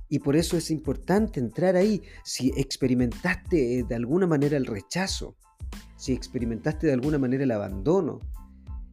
Y 0.08 0.20
por 0.20 0.36
eso 0.36 0.56
es 0.56 0.70
importante 0.70 1.40
entrar 1.40 1.74
ahí. 1.74 2.02
Si 2.24 2.52
experimentaste 2.56 3.80
eh, 3.80 3.84
de 3.86 3.94
alguna 3.94 4.26
manera 4.26 4.56
el 4.56 4.66
rechazo, 4.66 5.36
si 6.06 6.12
experimentaste 6.12 6.86
de 6.86 6.92
alguna 6.92 7.18
manera 7.18 7.42
el 7.42 7.50
abandono, 7.50 8.20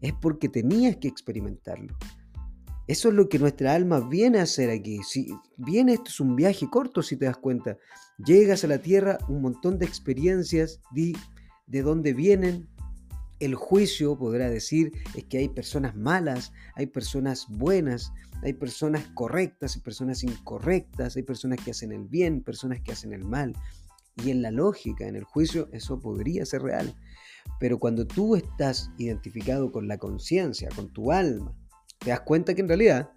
es 0.02 0.14
porque 0.14 0.50
tenías 0.50 0.98
que 0.98 1.08
experimentarlo. 1.08 1.96
Eso 2.88 3.10
es 3.10 3.14
lo 3.14 3.30
que 3.30 3.38
nuestra 3.38 3.76
alma 3.76 4.00
viene 4.00 4.40
a 4.40 4.44
hacer 4.44 4.72
aquí. 4.72 5.00
Si 5.04 5.32
viene 5.56 5.94
esto 5.94 6.10
es 6.10 6.20
un 6.20 6.36
viaje 6.36 6.68
corto, 6.72 7.04
si 7.04 7.16
te 7.16 7.26
das 7.26 7.38
cuenta. 7.38 7.78
Llegas 8.18 8.64
a 8.64 8.68
la 8.68 8.80
tierra, 8.80 9.20
un 9.30 9.44
montón 9.44 9.78
de 9.78 9.86
experiencias, 9.86 10.82
di 10.92 11.16
de 11.68 11.84
dónde 11.84 12.14
vienen, 12.14 12.68
el 13.40 13.54
juicio 13.54 14.18
podrá 14.18 14.50
decir 14.50 14.92
es 15.14 15.24
que 15.26 15.38
hay 15.38 15.50
personas 15.50 15.96
malas, 15.96 16.52
hay 16.76 16.88
personas 16.88 17.46
buenas, 17.48 18.12
hay 18.42 18.54
personas 18.54 19.06
correctas, 19.14 19.76
hay 19.76 19.82
personas 19.82 20.24
incorrectas, 20.24 21.16
hay 21.16 21.24
personas 21.24 21.60
que 21.64 21.72
hacen 21.72 21.92
el 21.92 22.08
bien, 22.08 22.42
personas 22.42 22.82
que 22.82 22.92
hacen 22.92 23.14
el 23.14 23.24
mal. 23.24 23.54
Y 24.16 24.32
en 24.32 24.42
la 24.42 24.52
lógica, 24.52 25.08
en 25.08 25.16
el 25.16 25.24
juicio, 25.24 25.70
eso 25.72 26.00
podría 26.00 26.46
ser 26.46 26.62
real. 26.62 26.96
Pero 27.60 27.80
cuando 27.80 28.06
tú 28.06 28.36
estás 28.36 28.92
identificado 28.98 29.72
con 29.72 29.88
la 29.88 29.98
conciencia, 29.98 30.70
con 30.76 30.92
tu 30.92 31.12
alma, 31.12 31.56
te 32.00 32.10
das 32.10 32.22
cuenta 32.22 32.54
que 32.54 32.62
en 32.62 32.68
realidad 32.68 33.12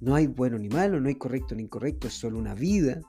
no 0.00 0.14
hay 0.14 0.26
bueno 0.26 0.58
ni 0.58 0.68
malo, 0.68 1.00
no 1.00 1.08
hay 1.08 1.14
correcto 1.14 1.54
ni 1.54 1.62
incorrecto, 1.62 2.08
es 2.08 2.14
solo 2.14 2.38
una 2.38 2.54
vida. 2.54 3.00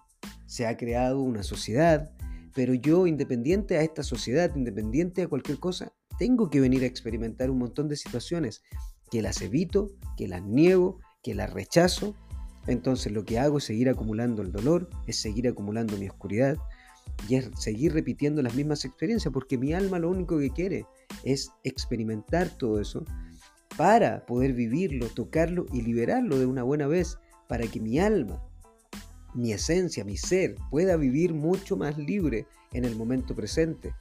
Se 0.45 0.65
ha 0.65 0.77
creado 0.77 1.21
una 1.21 1.43
sociedad, 1.43 2.11
pero 2.53 2.73
yo, 2.73 3.07
independiente 3.07 3.77
a 3.77 3.81
esta 3.81 4.03
sociedad, 4.03 4.55
independiente 4.55 5.23
a 5.23 5.27
cualquier 5.27 5.59
cosa, 5.59 5.91
tengo 6.19 6.49
que 6.49 6.59
venir 6.59 6.83
a 6.83 6.87
experimentar 6.87 7.49
un 7.49 7.57
montón 7.57 7.87
de 7.87 7.95
situaciones 7.95 8.61
que 9.09 9.21
las 9.21 9.41
evito, 9.41 9.91
que 10.17 10.27
las 10.27 10.43
niego, 10.43 10.99
que 11.23 11.33
las 11.33 11.51
rechazo. 11.51 12.15
Entonces 12.67 13.11
lo 13.11 13.25
que 13.25 13.39
hago 13.39 13.57
es 13.57 13.65
seguir 13.65 13.89
acumulando 13.89 14.41
el 14.41 14.51
dolor, 14.51 14.89
es 15.07 15.17
seguir 15.17 15.47
acumulando 15.47 15.97
mi 15.97 16.07
oscuridad 16.07 16.57
y 17.27 17.35
es 17.35 17.49
seguir 17.57 17.93
repitiendo 17.93 18.41
las 18.41 18.55
mismas 18.55 18.85
experiencias, 18.85 19.33
porque 19.33 19.57
mi 19.57 19.73
alma 19.73 19.99
lo 19.99 20.09
único 20.09 20.37
que 20.37 20.49
quiere 20.49 20.85
es 21.23 21.51
experimentar 21.63 22.49
todo 22.49 22.79
eso 22.81 23.05
para 23.77 24.25
poder 24.25 24.53
vivirlo, 24.53 25.07
tocarlo 25.07 25.65
y 25.71 25.81
liberarlo 25.81 26.37
de 26.37 26.45
una 26.45 26.63
buena 26.63 26.87
vez, 26.87 27.17
para 27.47 27.65
que 27.67 27.79
mi 27.79 27.99
alma, 27.99 28.43
mi 29.33 29.51
esencia, 29.51 30.03
mi 30.03 30.17
ser 30.17 30.55
pueda 30.69 30.95
vivir 30.95 31.33
mucho 31.33 31.75
más 31.75 31.97
libre 31.97 32.45
en 32.71 32.85
el 32.85 32.95
momento 32.95 33.35
presente 33.35 33.93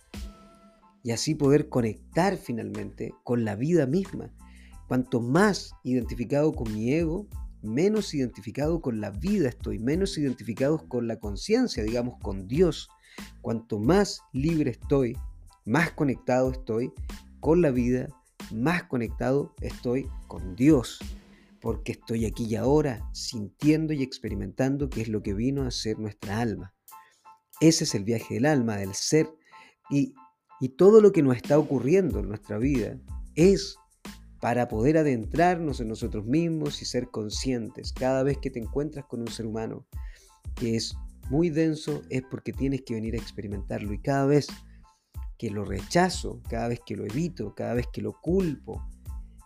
y 1.03 1.11
así 1.11 1.35
poder 1.35 1.69
conectar 1.69 2.37
finalmente 2.37 3.15
con 3.25 3.45
la 3.45 3.57
vida 3.57 3.87
misma. 3.87 4.31
Cuanto 4.89 5.21
más 5.21 5.75
identificado 5.85 6.53
con 6.53 6.73
mi 6.73 6.93
ego, 6.93 7.27
menos 7.63 8.13
identificado 8.15 8.81
con 8.81 9.01
la 9.01 9.11
vida 9.11 9.49
estoy, 9.49 9.79
menos 9.79 10.19
identificado 10.19 10.87
con 10.89 11.09
la 11.09 11.19
conciencia, 11.19 11.83
digamos, 11.83 12.19
con 12.21 12.47
Dios. 12.47 12.89
Cuanto 13.41 13.79
más 13.79 14.23
libre 14.33 14.71
estoy, 14.71 15.17
más 15.65 15.93
conectado 15.93 16.51
estoy 16.51 16.93
con 17.41 17.63
la 17.63 17.71
vida, 17.71 18.09
más 18.53 18.85
conectado 18.85 19.55
estoy 19.61 20.09
con 20.29 20.55
Dios, 20.57 20.99
porque 21.61 21.93
estoy 21.93 22.27
aquí 22.27 22.45
y 22.45 22.57
ahora 22.57 23.09
sintiendo 23.13 23.93
y 23.93 24.03
experimentando 24.03 24.89
qué 24.89 25.03
es 25.03 25.09
lo 25.09 25.23
que 25.23 25.35
vino 25.35 25.63
a 25.63 25.71
ser 25.71 25.99
nuestra 25.99 26.41
alma. 26.41 26.75
Ese 27.61 27.85
es 27.85 27.95
el 27.95 28.05
viaje 28.05 28.35
del 28.35 28.47
alma, 28.47 28.77
del 28.77 28.95
ser, 28.95 29.29
y 29.91 30.15
y 30.63 30.69
todo 30.69 31.01
lo 31.01 31.11
que 31.11 31.25
nos 31.25 31.35
está 31.35 31.59
ocurriendo 31.59 32.21
en 32.21 32.29
nuestra 32.29 32.57
vida 32.57 32.97
es 33.35 33.75
para 34.41 34.69
poder 34.69 34.97
adentrarnos 34.97 35.81
en 35.81 35.89
nosotros 35.89 36.25
mismos 36.25 36.83
y 36.83 36.85
ser 36.85 37.09
conscientes. 37.09 37.93
Cada 37.93 38.23
vez 38.23 38.39
que 38.39 38.49
te 38.49 38.61
encuentras 38.61 39.05
con 39.07 39.23
un 39.23 39.27
ser 39.27 39.47
humano 39.47 39.89
que 40.55 40.77
es 40.77 40.95
muy 41.31 41.51
denso 41.51 42.03
es 42.11 42.23
porque 42.23 42.53
tienes 42.53 42.83
que 42.83 42.95
venir 42.95 43.15
a 43.15 43.19
experimentarlo. 43.19 43.93
Y 43.93 43.99
cada 44.01 44.27
vez 44.27 44.49
que 45.39 45.51
lo 45.51 45.65
rechazo, 45.65 46.41
cada 46.49 46.69
vez 46.69 46.81
que 46.85 46.97
lo 46.97 47.05
evito, 47.05 47.55
cada 47.55 47.75
vez 47.75 47.87
que 47.93 48.03
lo 48.03 48.13
culpo, 48.21 48.87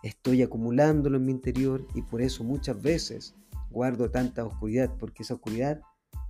estoy 0.03 0.43
acumulándolo 0.43 1.17
en 1.17 1.25
mi 1.25 1.31
interior 1.31 1.87
y 1.95 2.01
por 2.01 2.21
eso 2.21 2.43
muchas 2.43 2.81
veces 2.81 3.35
guardo 3.69 4.09
tanta 4.09 4.45
oscuridad, 4.45 4.95
porque 4.99 5.23
esa 5.23 5.35
oscuridad 5.35 5.81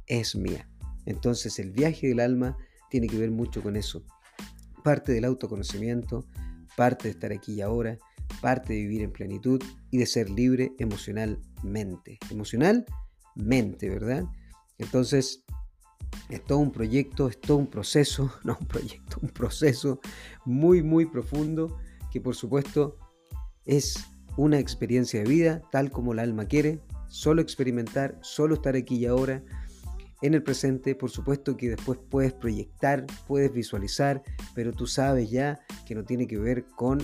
es 0.06 0.36
mía. 0.36 0.70
Entonces 1.06 1.60
el 1.60 1.72
viaje 1.72 2.08
del 2.08 2.20
alma 2.20 2.58
tiene 2.90 3.08
que 3.08 3.18
ver 3.18 3.32
mucho 3.32 3.62
con 3.62 3.76
eso 3.76 4.04
parte 4.88 5.12
del 5.12 5.26
autoconocimiento, 5.26 6.26
parte 6.78 7.10
de 7.10 7.10
estar 7.10 7.34
aquí 7.34 7.56
y 7.56 7.62
ahora, 7.62 7.98
parte 8.42 8.72
de 8.72 8.80
vivir 8.80 9.02
en 9.02 9.12
plenitud 9.12 9.62
y 9.92 9.98
de 9.98 10.06
ser 10.06 10.30
libre 10.30 10.72
emocionalmente. 10.80 12.18
Emocionalmente, 12.32 13.90
¿verdad? 13.90 14.24
Entonces, 14.78 15.44
es 16.30 16.44
todo 16.44 16.60
un 16.60 16.72
proyecto, 16.72 17.28
es 17.28 17.40
todo 17.40 17.58
un 17.58 17.68
proceso, 17.68 18.32
no 18.44 18.58
un 18.60 18.68
proyecto, 18.68 19.18
un 19.22 19.30
proceso 19.30 20.00
muy, 20.46 20.84
muy 20.84 21.06
profundo 21.06 21.78
que 22.12 22.22
por 22.22 22.36
supuesto 22.36 22.98
es 23.66 23.98
una 24.38 24.60
experiencia 24.60 25.22
de 25.22 25.30
vida 25.30 25.62
tal 25.72 25.92
como 25.92 26.14
el 26.14 26.20
alma 26.20 26.46
quiere, 26.46 26.82
solo 27.08 27.42
experimentar, 27.42 28.18
solo 28.22 28.56
estar 28.56 28.76
aquí 28.76 28.98
y 28.98 29.06
ahora, 29.06 29.44
en 30.22 30.34
el 30.34 30.42
presente, 30.42 30.96
por 30.96 31.12
supuesto 31.12 31.58
que 31.58 31.70
después 31.70 32.00
puedes 32.10 32.34
proyectar, 32.34 33.06
puedes 33.28 33.54
visualizar, 33.54 34.24
pero 34.56 34.74
tú 34.74 34.88
sabes 34.88 35.30
ya 35.30 35.60
que 35.86 35.96
no 35.96 36.04
tiene 36.04 36.28
que 36.28 36.38
ver 36.38 36.66
con 36.76 37.00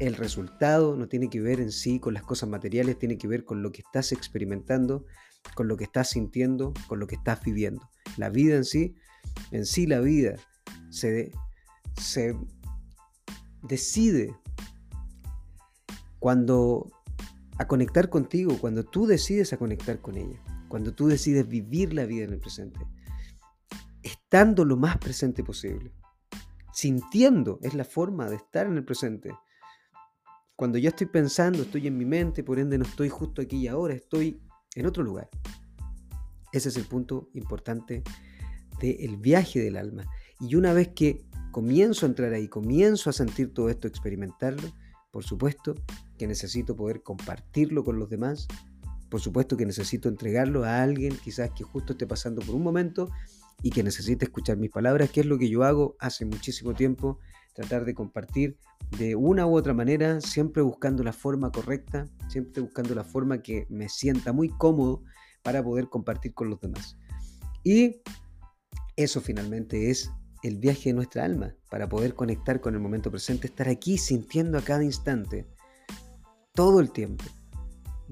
el 0.00 0.14
resultado, 0.14 0.96
no 0.96 1.06
tiene 1.08 1.30
que 1.30 1.40
ver 1.40 1.60
en 1.60 1.70
sí 1.70 2.00
con 2.00 2.14
las 2.14 2.24
cosas 2.24 2.48
materiales, 2.48 2.98
tiene 2.98 3.18
que 3.18 3.28
ver 3.28 3.44
con 3.44 3.62
lo 3.62 3.70
que 3.70 3.82
estás 3.82 4.12
experimentando, 4.12 5.04
con 5.54 5.68
lo 5.68 5.76
que 5.76 5.84
estás 5.84 6.10
sintiendo, 6.10 6.72
con 6.88 6.98
lo 6.98 7.06
que 7.06 7.14
estás 7.14 7.42
viviendo. 7.42 7.88
La 8.16 8.30
vida 8.30 8.56
en 8.56 8.64
sí, 8.64 8.96
en 9.52 9.66
sí 9.66 9.86
la 9.86 10.00
vida 10.00 10.34
se, 10.90 11.30
se 11.96 12.36
decide 13.62 14.34
cuando 16.18 16.90
a 17.58 17.66
conectar 17.66 18.08
contigo, 18.08 18.58
cuando 18.58 18.84
tú 18.84 19.06
decides 19.06 19.52
a 19.52 19.58
conectar 19.58 20.00
con 20.00 20.16
ella 20.16 20.42
cuando 20.70 20.94
tú 20.94 21.08
decides 21.08 21.48
vivir 21.48 21.92
la 21.92 22.06
vida 22.06 22.24
en 22.24 22.32
el 22.32 22.38
presente, 22.38 22.78
estando 24.04 24.64
lo 24.64 24.76
más 24.76 24.96
presente 24.98 25.42
posible, 25.42 25.92
sintiendo, 26.72 27.58
es 27.60 27.74
la 27.74 27.84
forma 27.84 28.30
de 28.30 28.36
estar 28.36 28.68
en 28.68 28.76
el 28.76 28.84
presente. 28.84 29.34
Cuando 30.60 30.76
yo 30.76 30.90
estoy 30.90 31.06
pensando, 31.06 31.62
estoy 31.62 31.86
en 31.86 31.96
mi 31.96 32.04
mente, 32.04 32.44
por 32.44 32.58
ende 32.58 32.76
no 32.76 32.84
estoy 32.84 33.08
justo 33.08 33.40
aquí 33.40 33.56
y 33.56 33.66
ahora, 33.66 33.94
estoy 33.94 34.42
en 34.74 34.84
otro 34.84 35.02
lugar. 35.02 35.30
Ese 36.52 36.68
es 36.68 36.76
el 36.76 36.84
punto 36.84 37.30
importante 37.32 38.02
del 38.78 39.16
viaje 39.16 39.58
del 39.60 39.78
alma. 39.78 40.04
Y 40.38 40.56
una 40.56 40.74
vez 40.74 40.88
que 40.88 41.24
comienzo 41.50 42.04
a 42.04 42.10
entrar 42.10 42.34
ahí, 42.34 42.46
comienzo 42.46 43.08
a 43.08 43.14
sentir 43.14 43.54
todo 43.54 43.70
esto, 43.70 43.88
experimentarlo, 43.88 44.70
por 45.10 45.24
supuesto 45.24 45.76
que 46.18 46.26
necesito 46.26 46.76
poder 46.76 47.02
compartirlo 47.02 47.82
con 47.82 47.98
los 47.98 48.10
demás, 48.10 48.46
por 49.08 49.22
supuesto 49.22 49.56
que 49.56 49.64
necesito 49.64 50.10
entregarlo 50.10 50.64
a 50.64 50.82
alguien 50.82 51.16
quizás 51.24 51.52
que 51.56 51.64
justo 51.64 51.94
esté 51.94 52.06
pasando 52.06 52.42
por 52.42 52.54
un 52.54 52.62
momento 52.62 53.08
y 53.62 53.70
que 53.70 53.82
necesite 53.82 54.26
escuchar 54.26 54.58
mis 54.58 54.70
palabras, 54.70 55.08
que 55.08 55.20
es 55.20 55.26
lo 55.26 55.38
que 55.38 55.48
yo 55.48 55.64
hago 55.64 55.96
hace 56.00 56.26
muchísimo 56.26 56.74
tiempo, 56.74 57.18
tratar 57.54 57.84
de 57.84 57.94
compartir 57.94 58.56
de 58.98 59.14
una 59.16 59.46
u 59.46 59.56
otra 59.56 59.74
manera, 59.74 60.20
siempre 60.20 60.62
buscando 60.62 61.02
la 61.02 61.12
forma 61.12 61.50
correcta, 61.50 62.08
siempre 62.28 62.62
buscando 62.62 62.94
la 62.94 63.04
forma 63.04 63.42
que 63.42 63.66
me 63.68 63.88
sienta 63.88 64.32
muy 64.32 64.48
cómodo 64.48 65.02
para 65.42 65.62
poder 65.62 65.88
compartir 65.88 66.34
con 66.34 66.50
los 66.50 66.60
demás. 66.60 66.96
Y 67.62 68.02
eso 68.96 69.20
finalmente 69.20 69.90
es 69.90 70.10
el 70.42 70.56
viaje 70.56 70.90
de 70.90 70.94
nuestra 70.94 71.24
alma, 71.24 71.54
para 71.70 71.88
poder 71.88 72.14
conectar 72.14 72.60
con 72.60 72.74
el 72.74 72.80
momento 72.80 73.10
presente, 73.10 73.46
estar 73.46 73.68
aquí 73.68 73.98
sintiendo 73.98 74.58
a 74.58 74.62
cada 74.62 74.82
instante, 74.82 75.46
todo 76.54 76.80
el 76.80 76.90
tiempo 76.90 77.24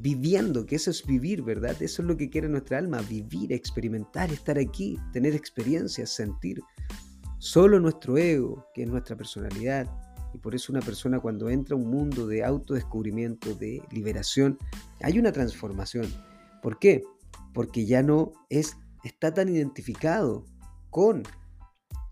viviendo, 0.00 0.64
que 0.64 0.76
eso 0.76 0.90
es 0.90 1.04
vivir, 1.04 1.42
¿verdad? 1.42 1.82
Eso 1.82 2.02
es 2.02 2.08
lo 2.08 2.16
que 2.16 2.30
quiere 2.30 2.48
nuestra 2.48 2.78
alma, 2.78 3.00
vivir, 3.02 3.52
experimentar, 3.52 4.30
estar 4.30 4.58
aquí, 4.58 4.96
tener 5.12 5.34
experiencias, 5.34 6.10
sentir. 6.10 6.60
Solo 7.38 7.78
nuestro 7.78 8.18
ego, 8.18 8.66
que 8.74 8.82
es 8.82 8.88
nuestra 8.88 9.16
personalidad, 9.16 9.88
y 10.34 10.38
por 10.38 10.54
eso 10.54 10.72
una 10.72 10.80
persona 10.80 11.20
cuando 11.20 11.48
entra 11.48 11.74
a 11.74 11.78
un 11.78 11.88
mundo 11.88 12.26
de 12.26 12.44
autodescubrimiento, 12.44 13.54
de 13.54 13.82
liberación, 13.90 14.58
hay 15.00 15.18
una 15.18 15.32
transformación. 15.32 16.06
¿Por 16.62 16.78
qué? 16.78 17.02
Porque 17.54 17.86
ya 17.86 18.02
no 18.02 18.32
es, 18.50 18.76
está 19.04 19.32
tan 19.32 19.48
identificado 19.48 20.44
con 20.90 21.22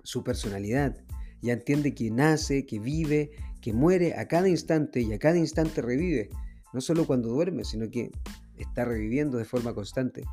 su 0.02 0.22
personalidad. 0.22 0.96
Ya 1.42 1.52
entiende 1.52 1.94
que 1.94 2.10
nace, 2.10 2.64
que 2.64 2.78
vive, 2.78 3.30
que 3.60 3.72
muere 3.72 4.14
a 4.16 4.28
cada 4.28 4.48
instante 4.48 5.02
y 5.02 5.12
a 5.12 5.18
cada 5.18 5.36
instante 5.36 5.82
revive 5.82 6.30
no 6.72 6.80
solo 6.80 7.06
cuando 7.06 7.28
duerme, 7.30 7.64
sino 7.64 7.90
que 7.90 8.10
está 8.58 8.84
reviviendo 8.84 9.38
de 9.38 9.44
forma 9.44 9.74
constante. 9.74 10.24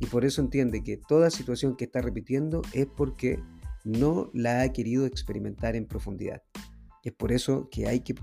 Y 0.00 0.06
por 0.06 0.24
eso 0.24 0.40
entiende 0.40 0.82
que 0.82 0.96
toda 0.96 1.30
situación 1.30 1.76
que 1.76 1.84
está 1.84 2.00
repitiendo 2.00 2.62
es 2.72 2.86
porque 2.86 3.38
no 3.84 4.30
la 4.34 4.62
ha 4.62 4.72
querido 4.72 5.06
experimentar 5.06 5.76
en 5.76 5.86
profundidad. 5.86 6.42
Es 7.02 7.12
por 7.12 7.32
eso 7.32 7.68
que 7.70 7.88
hay 7.88 8.00
que 8.00 8.14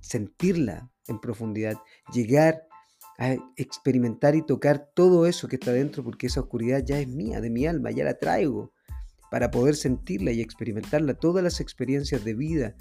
sentirla 0.00 0.90
en 1.06 1.20
profundidad, 1.20 1.78
llegar 2.12 2.66
a 3.18 3.36
experimentar 3.56 4.34
y 4.34 4.42
tocar 4.42 4.90
todo 4.94 5.26
eso 5.26 5.48
que 5.48 5.56
está 5.56 5.72
dentro, 5.72 6.04
porque 6.04 6.26
esa 6.26 6.40
oscuridad 6.40 6.82
ya 6.84 6.98
es 6.98 7.08
mía, 7.08 7.40
de 7.40 7.50
mi 7.50 7.66
alma, 7.66 7.90
ya 7.90 8.04
la 8.04 8.18
traigo, 8.18 8.72
para 9.30 9.50
poder 9.50 9.76
sentirla 9.76 10.32
y 10.32 10.40
experimentarla. 10.40 11.14
Todas 11.14 11.42
las 11.42 11.60
experiencias 11.60 12.24
de 12.24 12.34
vida 12.34 12.76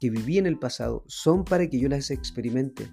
que 0.00 0.10
viví 0.10 0.38
en 0.38 0.46
el 0.46 0.58
pasado 0.58 1.04
son 1.06 1.44
para 1.44 1.68
que 1.68 1.78
yo 1.78 1.88
las 1.88 2.10
experimente 2.10 2.88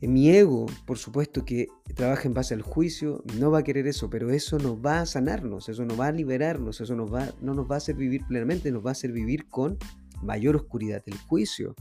mi 0.00 0.30
ego, 0.30 0.66
por 0.86 0.98
supuesto 0.98 1.44
que 1.44 1.66
trabaja 1.96 2.28
en 2.28 2.34
base 2.34 2.54
al 2.54 2.62
juicio, 2.62 3.24
no 3.38 3.50
va 3.50 3.58
a 3.58 3.64
querer 3.64 3.88
eso, 3.88 4.08
pero 4.08 4.30
eso 4.30 4.58
nos 4.58 4.76
va 4.76 5.00
a 5.00 5.06
sanarnos, 5.06 5.68
eso 5.68 5.84
nos 5.84 5.98
va 5.98 6.06
a 6.06 6.12
liberarnos, 6.12 6.80
eso 6.80 6.94
nos 6.94 7.12
va, 7.12 7.32
no 7.40 7.54
nos 7.54 7.68
va 7.68 7.74
a 7.74 7.78
hacer 7.78 7.96
vivir 7.96 8.24
plenamente, 8.28 8.70
nos 8.70 8.84
va 8.84 8.90
a 8.90 8.92
hacer 8.92 9.10
vivir 9.10 9.48
con 9.48 9.76
mayor 10.22 10.54
oscuridad. 10.54 11.02
El 11.06 11.18
juicio, 11.18 11.74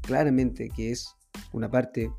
claramente 0.00 0.70
que 0.74 0.90
es 0.90 1.14
una 1.52 1.70
parte 1.70 2.10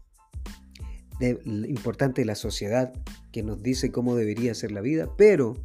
importante 1.68 2.22
de 2.22 2.26
la 2.26 2.36
sociedad 2.36 2.94
que 3.32 3.44
nos 3.44 3.62
dice 3.62 3.92
cómo 3.92 4.16
debería 4.16 4.54
ser 4.54 4.72
la 4.72 4.82
vida, 4.82 5.08
pero 5.18 5.56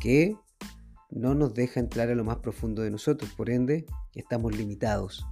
que 0.00 0.36
no 1.10 1.34
nos 1.34 1.54
deja 1.54 1.80
entrar 1.80 2.10
a 2.10 2.14
lo 2.14 2.24
más 2.24 2.38
profundo 2.38 2.82
de 2.82 2.90
nosotros, 2.90 3.32
por 3.34 3.50
ende 3.50 3.86
estamos 4.14 4.56
limitados. 4.56 5.26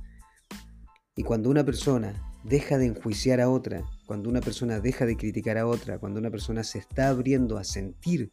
Y 1.17 1.23
cuando 1.23 1.51
una 1.51 1.65
persona 1.65 2.32
deja 2.45 2.79
de 2.79 2.87
enjuiciar 2.87 3.41
a 3.41 3.49
otra, 3.49 3.85
cuando 4.07 4.29
una 4.29 4.41
persona 4.41 4.81
deja 4.81 5.07
de 5.07 5.17
criticar 5.17 5.59
a 5.59 5.67
otra, 5.67 5.99
cuando 5.99 6.21
una 6.21 6.31
persona 6.31 6.65
se 6.65 6.79
está 6.79 7.09
abriendo 7.09 7.59
a 7.59 7.65
sentir 7.65 8.31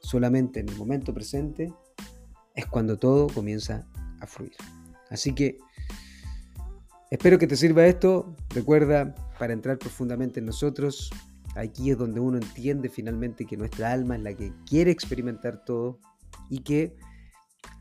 solamente 0.00 0.60
en 0.60 0.68
el 0.68 0.76
momento 0.76 1.14
presente, 1.14 1.72
es 2.54 2.66
cuando 2.66 2.98
todo 2.98 3.28
comienza 3.28 3.86
a 4.20 4.26
fluir. 4.26 4.56
Así 5.10 5.34
que 5.34 5.58
espero 7.10 7.38
que 7.38 7.46
te 7.46 7.56
sirva 7.56 7.86
esto. 7.86 8.34
Recuerda, 8.50 9.14
para 9.38 9.52
entrar 9.52 9.78
profundamente 9.78 10.40
en 10.40 10.46
nosotros, 10.46 11.10
aquí 11.54 11.90
es 11.90 11.98
donde 11.98 12.20
uno 12.20 12.38
entiende 12.38 12.88
finalmente 12.88 13.46
que 13.46 13.56
nuestra 13.56 13.92
alma 13.92 14.16
es 14.16 14.22
la 14.22 14.34
que 14.34 14.52
quiere 14.66 14.90
experimentar 14.90 15.64
todo 15.64 16.00
y 16.50 16.60
que 16.60 16.96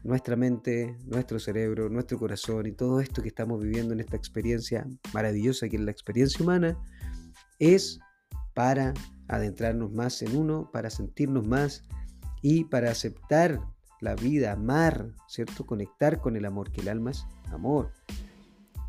nuestra 0.06 0.36
mente, 0.36 0.96
nuestro 1.04 1.40
cerebro, 1.40 1.90
nuestro 1.90 2.20
corazón 2.20 2.68
y 2.68 2.72
todo 2.72 3.00
esto 3.00 3.24
que 3.24 3.30
estamos 3.30 3.60
viviendo 3.60 3.92
en 3.92 4.00
esta 4.00 4.16
experiencia 4.16 4.88
maravillosa 5.14 5.68
que 5.68 5.78
es 5.78 5.82
la 5.82 5.90
experiencia 5.90 6.44
humana, 6.44 6.78
es 7.58 8.00
para 8.54 8.94
adentrarnos 9.28 9.92
más 9.92 10.22
en 10.22 10.38
uno, 10.38 10.70
para 10.72 10.92
sentirnos 10.92 11.48
más 11.48 11.84
y 12.44 12.66
para 12.66 12.92
aceptar 12.92 13.60
la 14.00 14.14
vida, 14.14 14.52
amar, 14.52 15.08
¿cierto? 15.28 15.66
Conectar 15.66 16.22
con 16.22 16.36
el 16.36 16.46
amor, 16.46 16.72
que 16.72 16.82
el 16.82 16.90
alma 16.90 17.10
es 17.10 17.26
amor, 17.52 17.92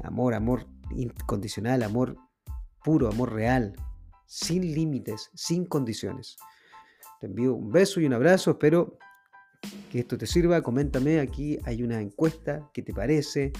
amor, 0.04 0.34
amor 0.34 0.66
incondicional, 0.90 1.82
amor 1.82 2.18
puro, 2.84 3.08
amor 3.08 3.32
real, 3.32 3.74
sin 4.26 4.74
límites, 4.74 5.30
sin 5.34 5.64
condiciones. 5.64 6.36
Te 7.20 7.26
envío 7.26 7.54
un 7.54 7.72
beso 7.72 8.00
y 8.00 8.04
un 8.04 8.12
abrazo, 8.12 8.50
espero 8.50 8.98
que 9.90 10.00
esto 10.00 10.18
te 10.18 10.26
sirva, 10.26 10.62
coméntame, 10.62 11.20
aquí 11.20 11.58
hay 11.64 11.82
una 11.82 12.00
encuesta, 12.00 12.70
¿qué 12.72 12.82
te 12.82 12.92
parece? 12.92 13.52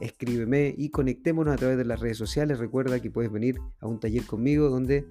Escríbeme 0.00 0.74
y 0.76 0.90
conectémonos 0.90 1.54
a 1.54 1.56
través 1.56 1.76
de 1.76 1.84
las 1.84 2.00
redes 2.00 2.16
sociales. 2.16 2.58
Recuerda 2.58 3.00
que 3.00 3.10
puedes 3.10 3.32
venir 3.32 3.58
a 3.80 3.86
un 3.86 3.98
taller 3.98 4.24
conmigo 4.24 4.68
donde 4.68 5.06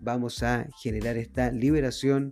vamos 0.00 0.42
a 0.42 0.66
generar 0.82 1.16
esta 1.16 1.50
liberación 1.50 2.30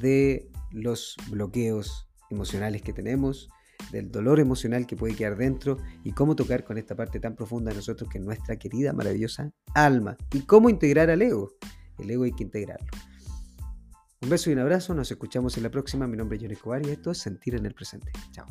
de 0.00 0.48
los 0.72 1.16
bloqueos 1.30 2.08
emocionales 2.30 2.82
que 2.82 2.92
tenemos, 2.92 3.48
del 3.92 4.10
dolor 4.10 4.40
emocional 4.40 4.86
que 4.86 4.96
puede 4.96 5.14
quedar 5.14 5.36
dentro 5.36 5.78
y 6.04 6.12
cómo 6.12 6.34
tocar 6.34 6.64
con 6.64 6.78
esta 6.78 6.94
parte 6.94 7.20
tan 7.20 7.36
profunda 7.36 7.70
de 7.70 7.76
nosotros 7.76 8.10
que 8.10 8.18
es 8.18 8.24
nuestra 8.24 8.56
querida, 8.56 8.92
maravillosa 8.92 9.52
alma. 9.74 10.16
Y 10.32 10.40
cómo 10.40 10.68
integrar 10.70 11.10
al 11.10 11.22
ego. 11.22 11.52
El 11.98 12.10
ego 12.10 12.24
hay 12.24 12.32
que 12.32 12.44
integrarlo. 12.44 12.86
Un 14.26 14.30
beso 14.30 14.50
y 14.50 14.54
un 14.54 14.58
abrazo, 14.58 14.92
nos 14.92 15.08
escuchamos 15.08 15.56
en 15.56 15.62
la 15.62 15.70
próxima. 15.70 16.08
Mi 16.08 16.16
nombre 16.16 16.36
es 16.36 16.42
Johnny 16.42 16.54
Escobar 16.54 16.84
y 16.84 16.90
esto 16.90 17.12
es 17.12 17.18
Sentir 17.18 17.54
en 17.54 17.64
el 17.64 17.74
Presente. 17.74 18.10
Chao. 18.32 18.44